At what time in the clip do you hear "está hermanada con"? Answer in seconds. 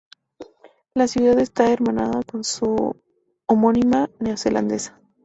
1.37-2.43